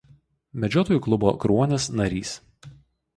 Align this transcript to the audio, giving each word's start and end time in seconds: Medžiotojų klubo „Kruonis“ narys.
Medžiotojų 0.61 1.01
klubo 1.07 1.33
„Kruonis“ 1.43 1.85
narys. 1.99 2.33